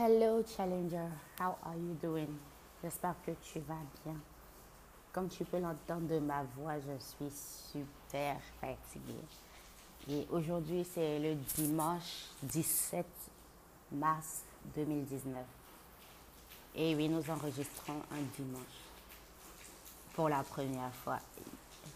[0.00, 1.10] Hello Challenger,
[1.40, 2.38] how are you doing?
[2.80, 4.14] J'espère que tu vas bien.
[5.12, 7.32] Comme tu peux l'entendre de ma voix, je suis
[7.72, 9.24] super fatiguée.
[10.08, 13.04] Et aujourd'hui, c'est le dimanche 17
[13.90, 14.42] mars
[14.76, 15.34] 2019.
[16.76, 18.78] Et oui, nous enregistrons un dimanche
[20.14, 21.18] pour la première fois.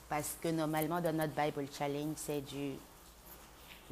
[0.08, 2.72] Parce que normalement, dans notre Bible Challenge, c'est du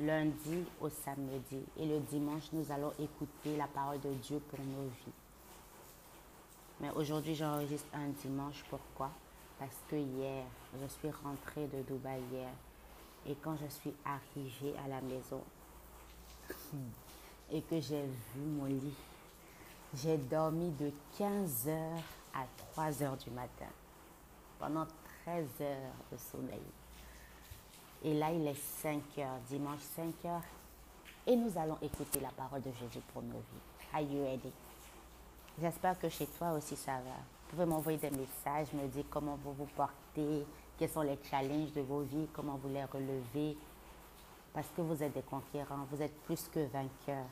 [0.01, 1.62] lundi au samedi.
[1.77, 5.12] Et le dimanche, nous allons écouter la parole de Dieu pour nos vies.
[6.80, 8.65] Mais aujourd'hui, j'enregistre un dimanche.
[8.71, 9.10] Pourquoi?
[9.59, 10.45] Parce que hier,
[10.80, 12.48] je suis rentrée de Dubaï hier.
[13.27, 15.43] Et quand je suis arrivée à la maison
[17.52, 18.95] et que j'ai vu mon lit,
[19.95, 22.01] j'ai dormi de 15h
[22.35, 23.66] à 3h du matin.
[24.59, 24.87] Pendant
[25.24, 26.60] 13 heures de sommeil.
[28.02, 30.42] Et là, il est 5 heures, dimanche 5 heures.
[31.27, 33.92] Et nous allons écouter la parole de Jésus pour nos vies.
[33.92, 34.52] Are you ready?
[35.60, 37.00] J'espère que chez toi aussi ça va.
[37.00, 40.46] Vous pouvez m'envoyer des messages, me dire comment vous vous portez,
[40.79, 43.57] quels sont les challenges de vos vies, comment vous les relevez.
[44.54, 47.26] Parce que vous êtes des conquérants, vous êtes plus que vainqueurs.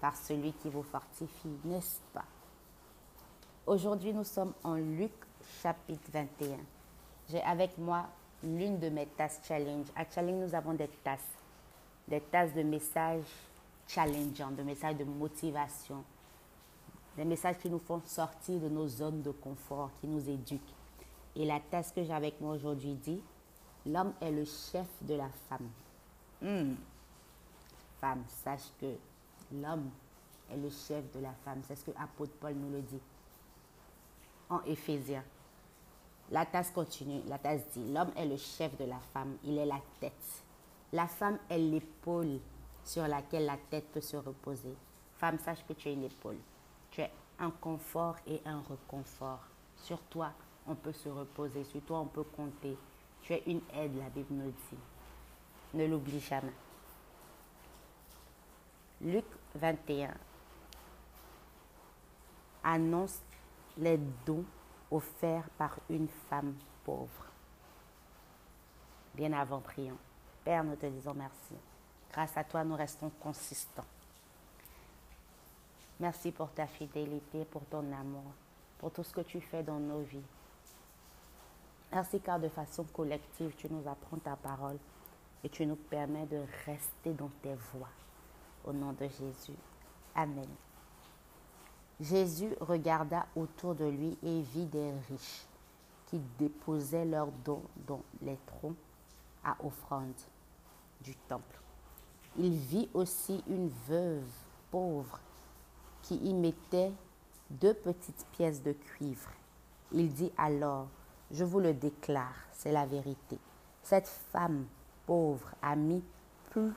[0.00, 2.24] Par celui qui vous fortifie, n'est-ce pas?
[3.66, 5.12] Aujourd'hui, nous sommes en Luc
[5.62, 6.56] chapitre 21.
[7.30, 8.06] J'ai avec moi
[8.44, 9.86] l'une de mes tasses challenge.
[9.96, 11.20] À challenge, nous avons des tasses.
[12.06, 13.24] Des tasses de messages
[13.88, 16.04] challengeants, de messages de motivation.
[17.16, 20.74] Des messages qui nous font sortir de nos zones de confort, qui nous éduquent.
[21.36, 23.20] Et la tasse que j'ai avec moi aujourd'hui dit,
[23.86, 25.68] l'homme est le chef de la femme.
[26.42, 26.74] Hmm.
[28.00, 28.94] Femme, sache que
[29.52, 29.90] l'homme
[30.52, 31.62] est le chef de la femme.
[31.66, 33.00] C'est ce que l'apôtre Paul nous le dit
[34.50, 35.24] en Éphésiens.
[36.30, 37.20] La tasse continue.
[37.28, 40.42] La tasse dit, l'homme est le chef de la femme, il est la tête.
[40.92, 42.38] La femme est l'épaule
[42.84, 44.74] sur laquelle la tête peut se reposer.
[45.16, 46.38] Femme, sache que tu es une épaule.
[46.90, 49.40] Tu es un confort et un reconfort.
[49.76, 50.32] Sur toi,
[50.66, 51.64] on peut se reposer.
[51.64, 52.76] Sur toi, on peut compter.
[53.22, 54.78] Tu es une aide, la Bible nous dit.
[55.74, 56.52] Ne l'oublie jamais.
[59.00, 59.24] Luc
[59.54, 60.14] 21
[62.62, 63.18] annonce
[63.76, 64.44] les dons
[64.90, 67.26] offerts par une femme pauvre.
[69.14, 69.98] Bien avant, prions.
[70.44, 71.54] Père, nous te disons merci.
[72.12, 73.86] Grâce à toi, nous restons consistants.
[76.00, 78.24] Merci pour ta fidélité, pour ton amour,
[78.78, 80.26] pour tout ce que tu fais dans nos vies.
[81.92, 84.78] Merci car de façon collective, tu nous apprends ta parole
[85.44, 87.88] et tu nous permets de rester dans tes voies.
[88.64, 89.56] Au nom de Jésus.
[90.14, 90.48] Amen.
[92.04, 95.46] Jésus regarda autour de lui et vit des riches
[96.06, 98.76] qui déposaient leurs dons dans les troncs
[99.42, 100.12] à offrande
[101.00, 101.60] du temple.
[102.36, 104.28] Il vit aussi une veuve
[104.70, 105.18] pauvre
[106.02, 106.92] qui y mettait
[107.48, 109.30] deux petites pièces de cuivre.
[109.90, 110.88] Il dit alors,
[111.30, 113.38] je vous le déclare, c'est la vérité.
[113.82, 114.66] Cette femme
[115.06, 116.02] pauvre a mis
[116.50, 116.72] plus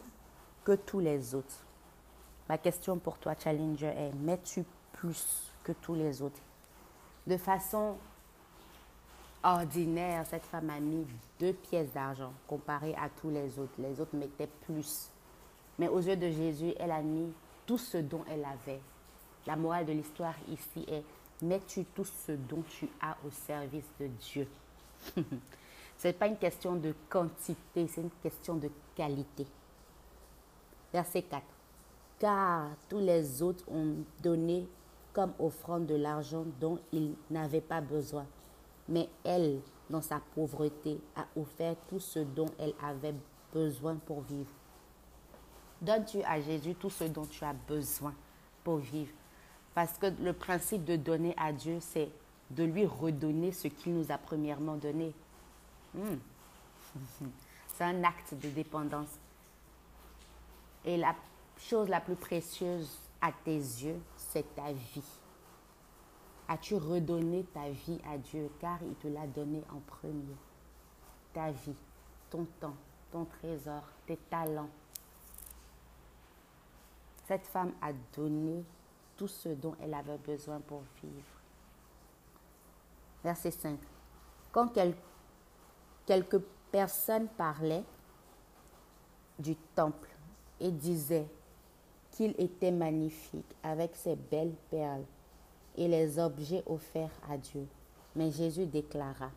[0.63, 1.65] que tous les autres.
[2.47, 4.63] Ma question pour toi, Challenger, est, mets-tu
[4.93, 6.41] plus que tous les autres.
[7.25, 7.97] De façon
[9.43, 11.05] ordinaire, cette femme a mis
[11.39, 13.73] deux pièces d'argent comparé à tous les autres.
[13.79, 15.09] Les autres mettaient plus.
[15.79, 17.31] Mais aux yeux de Jésus, elle a mis
[17.65, 18.79] tout ce dont elle avait.
[19.45, 21.03] La morale de l'histoire ici est
[21.41, 24.47] mets-tu tout ce dont tu as au service de Dieu?
[25.97, 29.45] ce n'est pas une question de quantité, c'est une question de qualité.
[30.91, 31.43] Verset 4.
[32.19, 34.67] Car tous les autres ont donné
[35.17, 38.27] comme offrande de l'argent dont il n'avait pas besoin.
[38.87, 43.15] Mais elle, dans sa pauvreté, a offert tout ce dont elle avait
[43.51, 44.51] besoin pour vivre.
[45.81, 48.13] Donne-tu à Jésus tout ce dont tu as besoin
[48.63, 49.11] pour vivre?
[49.73, 52.09] Parce que le principe de donner à Dieu, c'est
[52.51, 55.15] de lui redonner ce qu'il nous a premièrement donné.
[55.95, 56.17] Hmm.
[57.75, 59.17] C'est un acte de dépendance.
[60.85, 61.15] Et la
[61.57, 65.19] chose la plus précieuse à tes yeux, c'est ta vie.
[66.47, 68.49] As-tu redonné ta vie à Dieu?
[68.57, 70.37] Car il te l'a donné en premier
[71.33, 71.75] Ta vie,
[72.29, 72.77] ton temps,
[73.11, 74.69] ton trésor, tes talents.
[77.27, 78.63] Cette femme a donné
[79.17, 81.41] tout ce dont elle avait besoin pour vivre.
[83.25, 83.77] Verset 5.
[84.53, 84.73] Quand
[86.05, 86.39] quelques
[86.71, 87.83] personnes parlaient
[89.37, 90.09] du temple
[90.61, 91.27] et disaient
[92.17, 95.05] qu'il était magnifique avec ses belles perles
[95.77, 97.67] et les objets offerts à Dieu.
[98.15, 99.29] Mais Jésus déclara,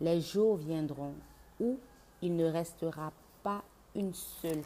[0.00, 1.12] les jours viendront
[1.60, 1.78] où
[2.22, 3.12] il ne restera
[3.42, 3.62] pas
[3.94, 4.62] une seule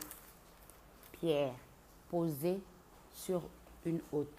[1.11, 1.57] pierre
[2.09, 2.61] posée
[3.13, 3.43] sur
[3.85, 4.31] une autre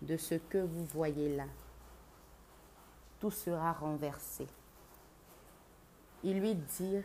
[0.00, 1.46] de ce que vous voyez là.
[3.20, 4.46] Tout sera renversé.
[6.24, 7.04] Ils lui dirent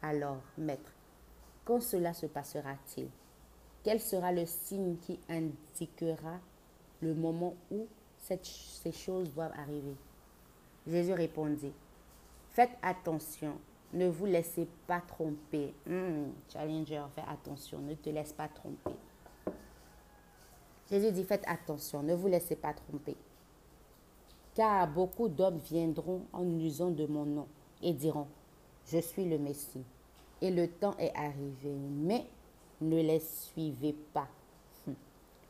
[0.00, 0.92] alors, Maître,
[1.66, 3.08] quand cela se passera-t-il?
[3.84, 6.40] Quel sera le signe qui indiquera
[7.00, 7.86] le moment où
[8.18, 9.94] ces choses doivent arriver?
[10.86, 11.72] Jésus répondit,
[12.52, 13.58] Faites attention,
[13.92, 15.74] ne vous laissez pas tromper.
[15.86, 18.96] Hmm, challenger, fais attention, ne te laisse pas tromper.
[20.88, 23.16] Jésus dit, faites attention, ne vous laissez pas tromper.
[24.54, 27.48] Car beaucoup d'hommes viendront en usant de mon nom
[27.82, 28.28] et diront,
[28.86, 29.84] je suis le Messie.
[30.40, 32.26] Et le temps est arrivé, mais
[32.88, 34.28] ne les suivez pas.
[34.86, 34.92] Hmm.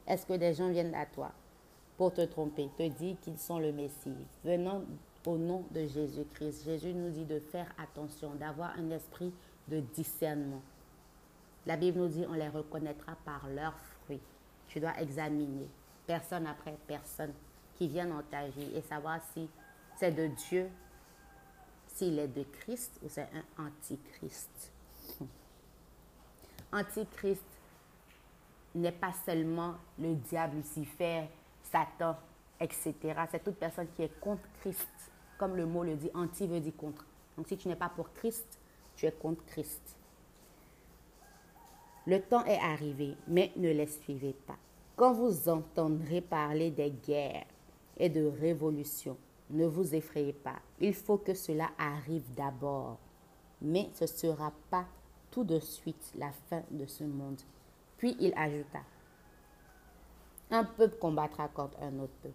[0.06, 1.32] Est-ce que des gens viennent à toi
[1.96, 4.14] pour te tromper, te dire qu'ils sont le Messie,
[4.44, 4.82] venant
[5.26, 6.64] au nom de Jésus-Christ?
[6.64, 9.32] Jésus nous dit de faire attention, d'avoir un esprit
[9.68, 10.62] de discernement.
[11.66, 14.20] La Bible nous dit on les reconnaîtra par leurs fruits.
[14.68, 15.66] Tu dois examiner
[16.06, 17.32] personne après personne
[17.76, 19.48] qui vient dans ta vie et savoir si
[19.96, 20.68] c'est de Dieu,
[21.86, 24.72] s'il est de Christ ou c'est un antichrist.
[26.74, 27.44] Antichrist
[28.74, 31.22] n'est pas seulement le diable Lucifer,
[31.62, 32.16] Satan,
[32.58, 32.94] etc.
[33.30, 34.88] C'est toute personne qui est contre Christ.
[35.38, 37.06] Comme le mot le dit, anti veut dire contre.
[37.36, 38.58] Donc si tu n'es pas pour Christ,
[38.96, 39.96] tu es contre Christ.
[42.06, 44.56] Le temps est arrivé, mais ne les suivez pas.
[44.96, 47.46] Quand vous entendrez parler des guerres
[47.96, 49.16] et de révolutions,
[49.50, 50.58] ne vous effrayez pas.
[50.80, 52.98] Il faut que cela arrive d'abord.
[53.62, 54.86] Mais ce ne sera pas
[55.34, 57.40] tout de suite la fin de ce monde.
[57.98, 58.78] Puis il ajouta,
[60.48, 62.34] un peuple combattra contre un autre peuple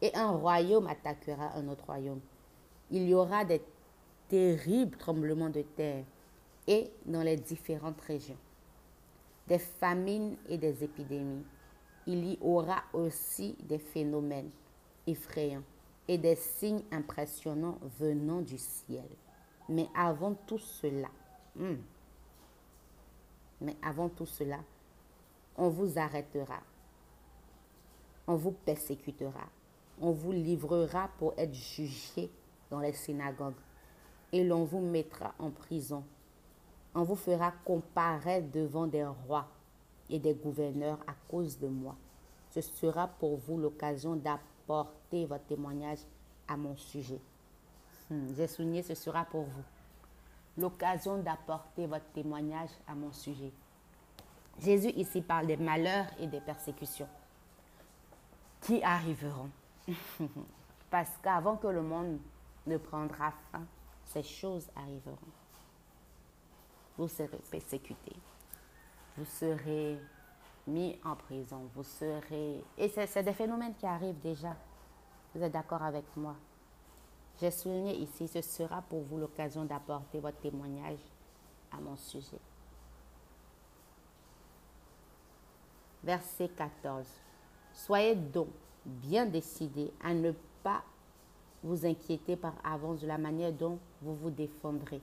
[0.00, 2.20] et un royaume attaquera un autre royaume.
[2.92, 3.60] Il y aura des
[4.28, 6.04] terribles tremblements de terre
[6.68, 8.38] et dans les différentes régions,
[9.48, 11.44] des famines et des épidémies.
[12.06, 14.50] Il y aura aussi des phénomènes
[15.04, 15.64] effrayants
[16.06, 19.08] et des signes impressionnants venant du ciel.
[19.68, 21.08] Mais avant tout cela,
[21.58, 21.76] hmm,
[23.60, 24.58] mais avant tout cela,
[25.56, 26.60] on vous arrêtera,
[28.26, 29.48] on vous persécutera,
[30.00, 32.30] on vous livrera pour être jugé
[32.70, 33.54] dans les synagogues
[34.32, 36.04] et l'on vous mettra en prison.
[36.94, 39.48] On vous fera comparaître devant des rois
[40.08, 41.96] et des gouverneurs à cause de moi.
[42.50, 46.00] Ce sera pour vous l'occasion d'apporter votre témoignage
[46.46, 47.20] à mon sujet.
[48.10, 49.77] Hmm, j'ai souligné, ce sera pour vous
[50.58, 53.52] l'occasion d'apporter votre témoignage à mon sujet.
[54.60, 57.08] Jésus ici parle des malheurs et des persécutions
[58.60, 59.50] qui arriveront.
[60.90, 62.18] Parce qu'avant que le monde
[62.66, 63.62] ne prendra fin,
[64.04, 65.16] ces choses arriveront.
[66.96, 68.16] Vous serez persécutés.
[69.16, 70.00] Vous serez
[70.66, 71.68] mis en prison.
[71.74, 72.64] Vous serez...
[72.76, 74.56] Et c'est des phénomènes qui arrivent déjà.
[75.34, 76.34] Vous êtes d'accord avec moi?
[77.40, 80.98] J'ai souligné ici, ce sera pour vous l'occasion d'apporter votre témoignage
[81.70, 82.40] à mon sujet.
[86.02, 87.06] Verset 14.
[87.72, 88.48] Soyez donc
[88.84, 90.32] bien décidé à ne
[90.62, 90.82] pas
[91.62, 95.00] vous inquiéter par avance de la manière dont vous vous défendrez.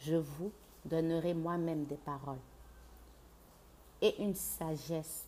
[0.00, 0.52] Je vous
[0.84, 2.38] donnerai moi-même des paroles
[4.02, 5.26] et une sagesse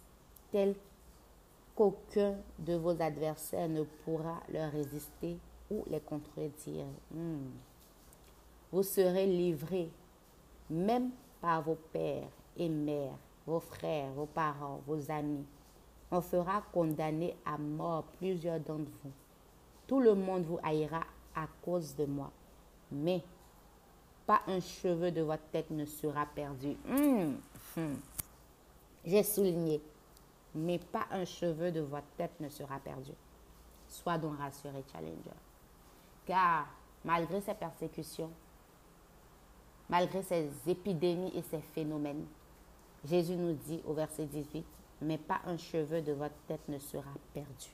[0.51, 0.75] telle
[1.75, 5.39] qu'aucun de vos adversaires ne pourra leur résister
[5.71, 6.87] ou les contredire.
[7.11, 7.51] Hmm.
[8.73, 9.91] Vous serez livrés
[10.71, 11.11] même
[11.41, 15.45] par vos pères et mères, vos frères, vos parents, vos amis
[16.11, 19.13] on fera condamner à mort plusieurs d'entre vous.
[19.87, 21.03] Tout le monde vous haïra
[21.35, 22.31] à cause de moi.
[22.91, 23.23] Mais
[24.27, 26.77] pas un cheveu de votre tête ne sera perdu.
[26.89, 27.39] Hum,
[27.77, 27.97] hum.
[29.05, 29.81] J'ai souligné,
[30.55, 33.13] mais pas un cheveu de votre tête ne sera perdu.
[33.89, 35.37] Sois donc rassuré, Challenger.
[36.29, 36.67] Car
[37.07, 38.31] malgré ces persécutions,
[39.89, 42.27] malgré ces épidémies et ces phénomènes,
[43.03, 44.63] Jésus nous dit au verset 18,
[45.01, 47.71] mais pas un cheveu de votre tête ne sera perdu.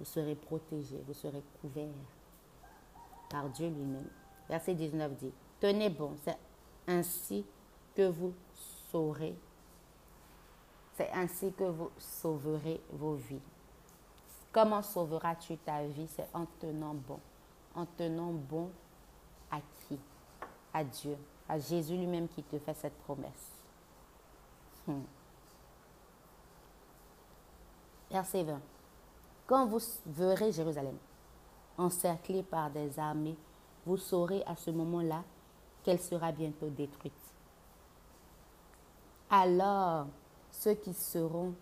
[0.00, 1.86] Vous serez protégé, vous serez couvert
[3.28, 4.10] par Dieu lui-même.
[4.48, 6.38] Verset 19 dit, Tenez bon, c'est
[6.88, 7.46] ainsi
[7.94, 8.34] que vous
[8.90, 9.36] saurez,
[10.94, 13.42] c'est ainsi que vous sauverez vos vies.
[14.50, 16.08] Comment sauveras-tu ta vie?
[16.08, 17.20] C'est en tenant bon.
[17.74, 18.70] En tenant bon
[19.50, 19.98] à qui?
[20.72, 21.16] À Dieu,
[21.48, 23.50] à Jésus lui-même qui te fait cette promesse.
[24.86, 25.02] Hmm.
[28.10, 28.60] Verset 20.
[29.46, 30.96] Quand vous verrez Jérusalem
[31.76, 33.36] encerclée par des armées,
[33.86, 35.24] vous saurez à ce moment-là
[35.82, 37.12] qu'elle sera bientôt détruite.
[39.30, 40.06] Alors,
[40.50, 41.54] ceux qui seront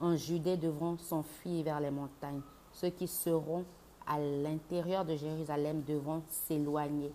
[0.00, 2.42] en Judée devront s'enfuir vers les montagnes.
[2.72, 3.64] Ceux qui seront
[4.08, 7.12] à l'intérieur de Jérusalem devront s'éloigner.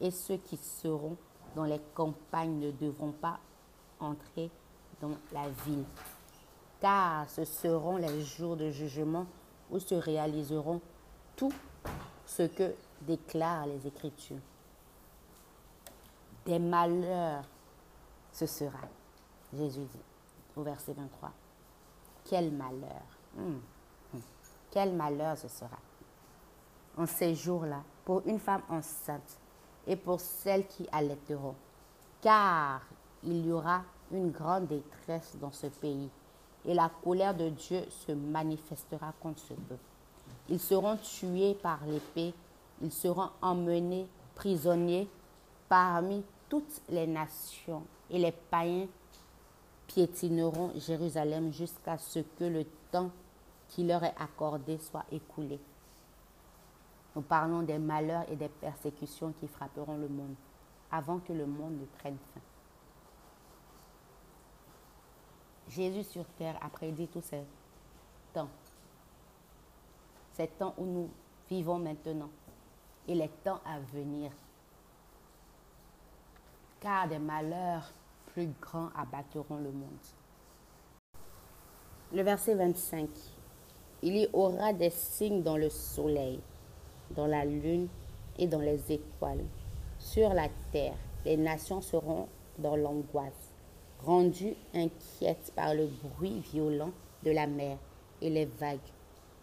[0.00, 1.16] Et ceux qui seront
[1.54, 3.38] dans les campagnes ne devront pas
[4.00, 4.50] entrer
[5.00, 5.84] dans la ville.
[6.80, 9.26] Car ce seront les jours de jugement
[9.70, 10.80] où se réaliseront
[11.36, 11.52] tout
[12.26, 14.40] ce que déclarent les Écritures.
[16.44, 17.44] Des malheurs,
[18.32, 18.80] ce sera,
[19.52, 20.00] Jésus dit
[20.56, 21.30] au verset 23.
[22.24, 23.02] Quel malheur.
[23.36, 23.58] Hmm.
[24.12, 24.20] Hmm.
[24.70, 25.78] Quel malheur ce sera.
[26.98, 29.38] En ces jours-là, pour une femme enceinte
[29.86, 31.54] et pour celles qui allaiteront.
[32.20, 32.82] Car
[33.22, 36.10] il y aura une grande détresse dans ce pays
[36.64, 39.82] et la colère de Dieu se manifestera contre ce peuple.
[40.48, 42.34] Ils seront tués par l'épée,
[42.80, 45.08] ils seront emmenés prisonniers
[45.68, 48.86] parmi toutes les nations et les païens
[49.86, 53.10] piétineront Jérusalem jusqu'à ce que le temps
[53.68, 55.58] qui leur est accordé soit écoulé.
[57.14, 60.34] Nous parlons des malheurs et des persécutions qui frapperont le monde
[60.90, 62.40] avant que le monde ne prenne fin.
[65.68, 67.42] Jésus sur terre a prédit tous ces
[68.32, 68.50] temps,
[70.32, 71.10] ces temps où nous
[71.48, 72.30] vivons maintenant
[73.08, 74.30] et les temps à venir.
[76.80, 77.90] Car des malheurs
[78.26, 79.88] plus grands abattront le monde.
[82.12, 83.08] Le verset 25.
[84.02, 86.40] Il y aura des signes dans le soleil,
[87.14, 87.88] dans la lune
[88.38, 89.44] et dans les étoiles.
[89.98, 92.26] Sur la terre, les nations seront
[92.58, 93.52] dans l'angoisse,
[94.04, 96.90] rendues inquiètes par le bruit violent
[97.24, 97.78] de la mer
[98.20, 98.78] et les vagues.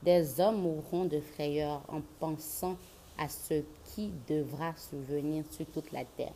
[0.04, 2.78] Des hommes mourront de frayeur en pensant
[3.18, 6.34] à ce qui devra survenir sur toute la terre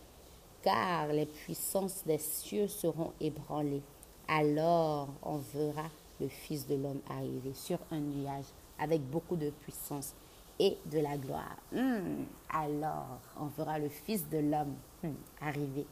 [0.63, 3.83] car les puissances des cieux seront ébranlées.
[4.27, 8.45] Alors on verra le Fils de l'homme arriver sur un nuage
[8.79, 10.15] avec beaucoup de puissance
[10.59, 11.57] et de la gloire.
[11.71, 15.85] Hmm, alors on verra le Fils de l'homme hmm, arriver.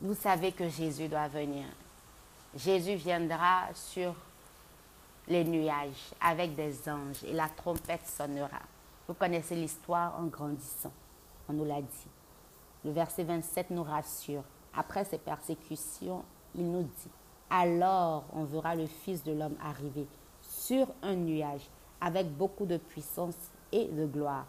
[0.00, 1.64] Vous savez que Jésus doit venir.
[2.54, 4.14] Jésus viendra sur
[5.28, 8.60] les nuages avec des anges et la trompette sonnera.
[9.08, 10.92] Vous connaissez l'histoire en grandissant.
[11.48, 12.08] On nous l'a dit.
[12.84, 14.42] Le verset 27 nous rassure.
[14.74, 17.10] Après ces persécutions, il nous dit,
[17.50, 20.06] alors on verra le Fils de l'homme arriver
[20.42, 21.68] sur un nuage
[22.00, 23.36] avec beaucoup de puissance
[23.72, 24.46] et de gloire.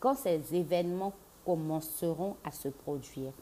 [0.00, 1.12] Quand ces événements
[1.44, 3.32] commenceront à se produire,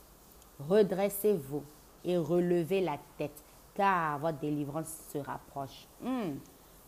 [0.68, 1.62] redressez-vous
[2.04, 3.44] et relevez la tête,
[3.74, 5.86] car votre délivrance se rapproche.
[6.00, 6.36] Hmm.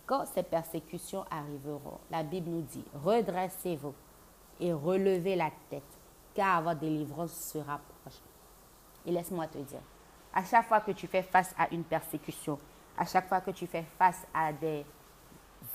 [0.06, 3.94] Quand ces persécutions arriveront, la Bible nous dit, redressez-vous
[4.60, 5.82] et relevez la tête,
[6.34, 8.20] car votre délivrance se rapproche.
[9.04, 9.82] Et laisse-moi te dire,
[10.32, 12.58] à chaque fois que tu fais face à une persécution,
[12.96, 14.84] à chaque fois que tu fais face à des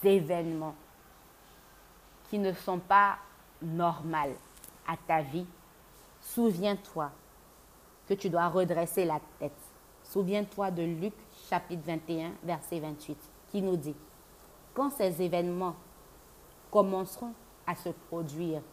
[0.03, 0.75] événements
[2.33, 3.17] qui ne sont pas
[3.61, 4.33] normaux
[4.87, 5.45] à ta vie,
[6.19, 7.11] souviens-toi
[8.07, 9.51] que tu dois redresser la tête.
[10.01, 11.13] Souviens-toi de Luc
[11.47, 13.15] chapitre 21, verset 28,
[13.51, 13.93] qui nous dit,
[14.73, 15.75] quand ces événements
[16.71, 17.35] commenceront
[17.67, 18.63] à se produire,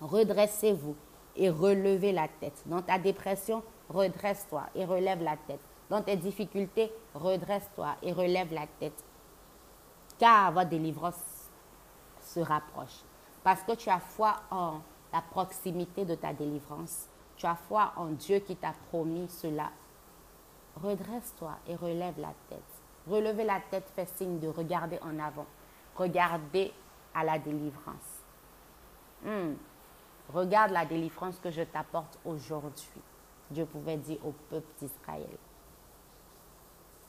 [0.00, 0.94] redressez-vous
[1.34, 2.62] et relevez la tête.
[2.66, 5.58] Dans ta dépression, redresse-toi et relève la tête.
[5.90, 9.04] Dans tes difficultés, redresse-toi et relève la tête.
[10.20, 11.31] Car votre délivrance
[12.32, 13.02] se rapproche.
[13.42, 14.80] Parce que tu as foi en
[15.12, 17.08] la proximité de ta délivrance.
[17.36, 19.70] Tu as foi en Dieu qui t'a promis cela.
[20.82, 22.62] Redresse-toi et relève la tête.
[23.06, 25.46] Relever la tête fait signe de regarder en avant.
[25.96, 26.72] Regarder
[27.14, 28.22] à la délivrance.
[29.22, 29.54] Hmm.
[30.32, 33.02] Regarde la délivrance que je t'apporte aujourd'hui.
[33.50, 35.36] Dieu pouvait dire au peuple d'Israël.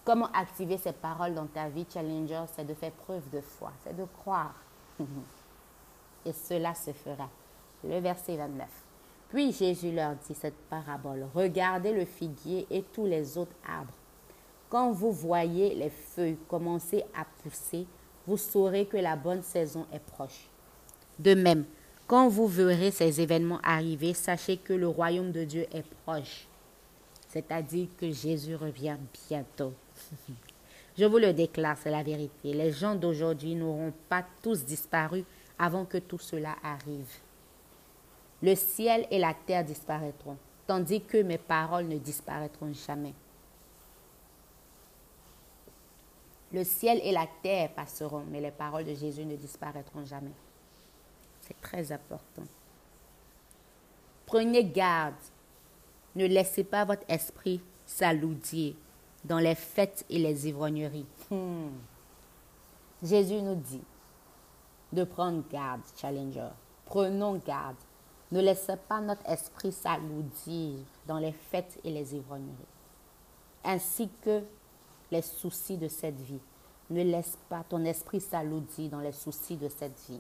[0.03, 2.43] Comment activer ces paroles dans ta vie, Challenger?
[2.53, 4.53] C'est de faire preuve de foi, c'est de croire.
[6.25, 7.29] Et cela se fera.
[7.83, 8.67] Le verset 29.
[9.29, 11.27] Puis Jésus leur dit cette parabole.
[11.33, 13.93] Regardez le figuier et tous les autres arbres.
[14.69, 17.85] Quand vous voyez les feuilles commencer à pousser,
[18.25, 20.47] vous saurez que la bonne saison est proche.
[21.19, 21.65] De même,
[22.07, 26.47] quand vous verrez ces événements arriver, sachez que le royaume de Dieu est proche.
[27.29, 28.97] C'est-à-dire que Jésus revient
[29.27, 29.73] bientôt.
[30.97, 32.53] Je vous le déclare, c'est la vérité.
[32.53, 35.23] Les gens d'aujourd'hui n'auront pas tous disparu
[35.57, 37.09] avant que tout cela arrive.
[38.41, 43.13] Le ciel et la terre disparaîtront, tandis que mes paroles ne disparaîtront jamais.
[46.51, 50.33] Le ciel et la terre passeront, mais les paroles de Jésus ne disparaîtront jamais.
[51.41, 52.43] C'est très important.
[54.27, 55.15] Prenez garde.
[56.15, 58.75] Ne laissez pas votre esprit s'alourdir
[59.25, 61.05] dans les fêtes et les ivrogneries.
[61.29, 61.69] Hmm.
[63.01, 63.81] Jésus nous dit
[64.91, 66.49] de prendre garde, Challenger.
[66.85, 67.75] Prenons garde.
[68.31, 72.49] Ne laissez pas notre esprit s'alourdir dans les fêtes et les ivrogneries,
[73.63, 74.41] ainsi que
[75.11, 76.39] les soucis de cette vie.
[76.89, 80.19] Ne laisse pas ton esprit s'alourdir dans les soucis de cette vie.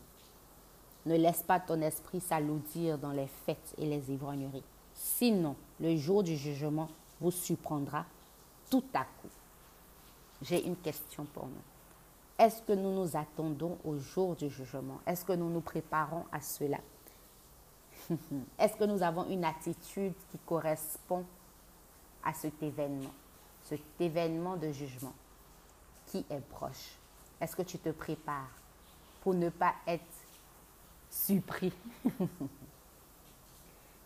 [1.05, 4.63] Ne laisse pas ton esprit s'alourdir dans les fêtes et les ivrogneries.
[4.93, 8.05] Sinon, le jour du jugement vous surprendra
[8.73, 9.29] tout à coup.
[10.41, 11.61] J'ai une question pour nous.
[12.39, 14.99] Est-ce que nous nous attendons au jour du jugement?
[15.05, 16.79] Est-ce que nous nous préparons à cela?
[18.57, 21.23] Est-ce que nous avons une attitude qui correspond
[22.23, 23.13] à cet événement,
[23.61, 25.13] cet événement de jugement
[26.07, 26.97] qui est proche?
[27.39, 28.49] Est-ce que tu te prépares
[29.21, 30.01] pour ne pas être
[31.11, 31.73] surpris?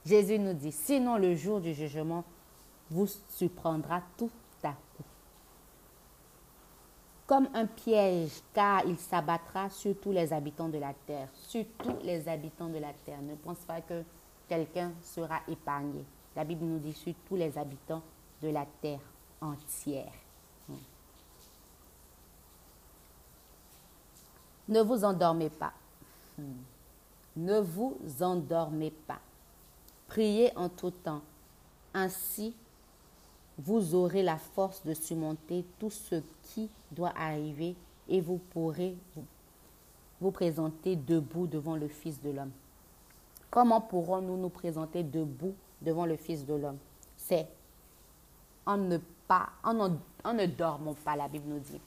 [0.06, 2.26] Jésus nous dit, sinon le jour du jugement
[2.90, 4.30] vous surprendra tout
[7.28, 11.28] Comme un piège, car il s'abattra sur tous les habitants de la terre.
[11.34, 13.22] Sur tous les habitants de la terre.
[13.22, 14.02] Ne pense pas que
[14.48, 16.06] quelqu'un sera épargné.
[16.38, 18.02] La Bible nous dit sur tous les habitants
[18.42, 19.02] de la terre
[19.42, 20.14] entière.
[20.70, 20.76] Hmm.
[24.70, 25.74] Ne vous endormez pas.
[26.38, 26.54] Hmm.
[27.36, 29.20] Ne vous endormez pas.
[30.08, 31.22] Priez en tout temps.
[31.94, 32.56] Ainsi,
[33.58, 37.76] vous aurez la force de surmonter tout ce qui doit arriver
[38.08, 38.96] et vous pourrez
[40.22, 42.52] vous, présenter debout devant le Fils de l'homme.
[43.50, 46.78] Comment pourrons-nous nous présenter debout devant le Fils de l'homme?
[47.16, 47.48] C'est
[48.66, 48.98] en ne
[49.28, 51.82] pas, en, en, ne dormons pas, la Bible nous dit.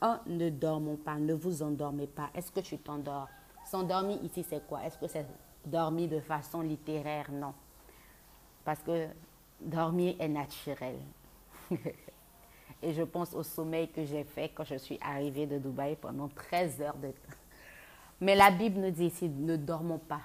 [0.00, 2.30] En ne dormons pas, ne vous endormez pas.
[2.34, 3.28] Est-ce que tu t'endors?
[3.66, 4.82] S'endormir ici, c'est quoi?
[4.84, 5.26] Est-ce que c'est
[5.64, 7.30] dormir de façon littéraire?
[7.30, 7.52] Non.
[8.64, 9.08] Parce que
[9.60, 10.96] dormir est naturel.
[12.82, 16.28] Et je pense au sommeil que j'ai fait quand je suis arrivée de Dubaï pendant
[16.28, 17.36] 13 heures de temps.
[18.20, 20.20] Mais la Bible nous dit ici, ne dormons pas.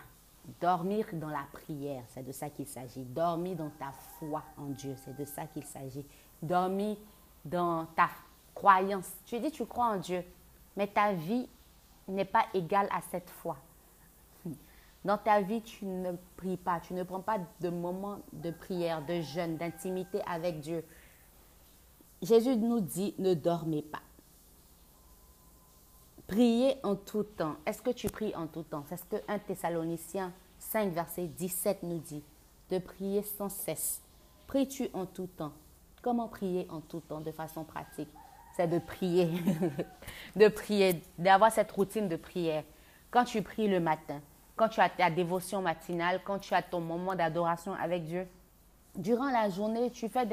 [0.62, 3.04] Dormir dans la prière, c'est de ça qu'il s'agit.
[3.04, 6.06] Dormir dans ta foi en Dieu, c'est de ça qu'il s'agit.
[6.41, 6.98] Dormir
[7.43, 8.10] dans ta
[8.54, 9.10] croyance.
[9.26, 10.24] Tu dis, tu crois en Dieu,
[10.78, 11.48] mais ta vie
[12.08, 13.58] n'est pas égale à cette foi.
[15.06, 19.06] Dans ta vie, tu ne pries pas, tu ne prends pas de moments de prière,
[19.06, 20.84] de jeûne, d'intimité avec Dieu.
[22.24, 24.02] Jésus nous dit, ne dormez pas.
[26.26, 27.58] Priez en tout temps.
[27.68, 28.84] Est-ce que tu pries en tout temps?
[28.89, 32.24] C'est ce que 1 Thessaloniciens 5, verset 17 nous dit.
[32.72, 34.02] De prier sans cesse.
[34.48, 35.54] Pries-tu en tout temps?
[36.02, 38.10] Comment prier en tout temps de façon pratique?
[38.58, 39.30] C'est de prier.
[40.36, 42.63] de prier, d'avoir cette routine de prière.
[43.12, 44.20] Quand tu pries le matin,
[44.56, 48.28] quand tu as ta dévotion matinale, quand tu as ton moment d'adoration avec Dieu,
[48.96, 50.26] durant la journée, tu fais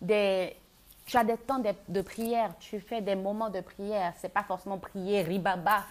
[0.00, 0.56] des,
[1.04, 4.14] tu as des temps de, prière, tu fais des moments de prière.
[4.18, 5.84] Ce n'est pas forcément prier ribaba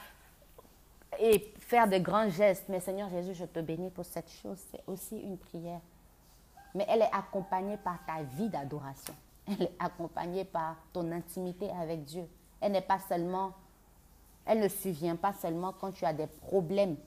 [1.20, 2.66] et faire de grands gestes.
[2.70, 4.60] Mais Seigneur Jésus, je te bénis pour cette chose.
[4.72, 5.82] C'est aussi une prière.
[6.74, 9.16] Mais elle est accompagnée par ta vie d'adoration.
[9.48, 12.28] Elle est accompagnée par ton intimité avec Dieu.
[12.62, 13.54] Elle n'est pas seulement,
[14.46, 16.98] elle ne survient pas seulement quand tu as des problèmes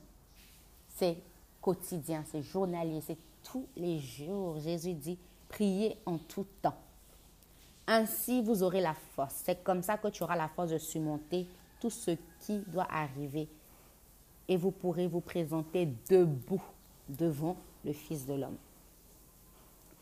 [0.95, 1.17] c'est
[1.61, 4.59] quotidien, c'est journalier, c'est tous les jours.
[4.59, 5.17] Jésus dit,
[5.49, 6.77] priez en tout temps.
[7.87, 9.41] Ainsi, vous aurez la force.
[9.45, 11.47] C'est comme ça que tu auras la force de surmonter
[11.79, 13.47] tout ce qui doit arriver.
[14.47, 16.61] Et vous pourrez vous présenter debout
[17.09, 18.57] devant le Fils de l'homme.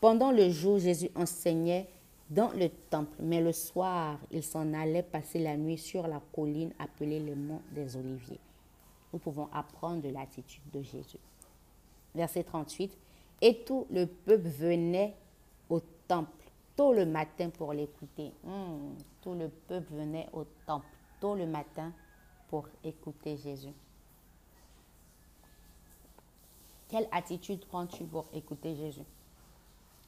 [0.00, 1.88] Pendant le jour, Jésus enseignait
[2.28, 6.72] dans le temple, mais le soir, il s'en allait passer la nuit sur la colline
[6.78, 8.38] appelée le mont des Oliviers
[9.12, 11.18] nous pouvons apprendre de l'attitude de Jésus.
[12.14, 12.96] Verset 38.
[13.42, 15.14] Et tout le peuple venait
[15.68, 16.44] au temple
[16.76, 18.32] tôt le matin pour l'écouter.
[18.44, 20.86] Hmm, tout le peuple venait au temple
[21.20, 21.92] tôt le matin
[22.48, 23.72] pour écouter Jésus.
[26.88, 29.04] Quelle attitude prends-tu pour écouter Jésus?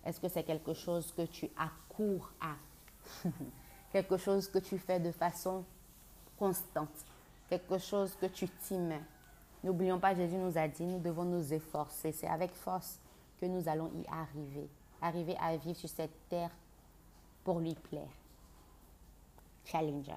[0.05, 2.57] Est-ce que c'est quelque chose que tu accours à?
[3.93, 5.65] Quelque chose que tu fais de façon
[6.39, 7.05] constante?
[7.53, 9.05] Quelque chose que tu t'aimes.
[9.63, 12.11] N'oublions pas, Jésus nous a dit, nous devons nous efforcer.
[12.11, 12.99] C'est avec force
[13.39, 14.71] que nous allons y arriver.
[15.03, 16.51] Arriver à vivre sur cette terre
[17.45, 18.09] pour lui plaire.
[19.67, 20.17] Challenger.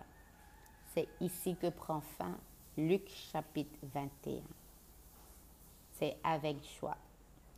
[0.93, 2.37] C'est ici que prend fin
[2.77, 4.39] Luc chapitre 21.
[5.99, 6.97] C'est avec joie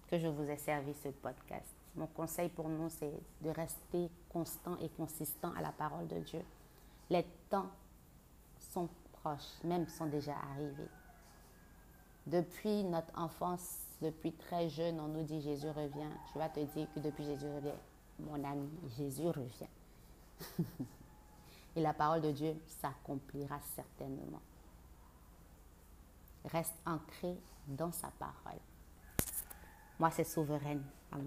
[0.10, 1.72] que je vous ai servi ce podcast.
[1.96, 6.42] Mon conseil pour nous, c'est de rester constant et consistant à la parole de Dieu.
[7.12, 7.70] Les temps
[8.74, 8.90] sont
[9.64, 10.90] même sont déjà arrivés.
[12.26, 16.10] Depuis notre enfance, depuis très jeune, on nous dit Jésus revient.
[16.34, 17.78] Je vais te dire que depuis Jésus revient,
[18.20, 19.70] mon ami, Jésus revient.
[21.76, 24.42] Et la parole de Dieu s'accomplira certainement.
[26.46, 27.38] Reste ancré
[27.68, 28.60] dans sa parole.
[30.00, 31.18] Moi, c'est souveraine à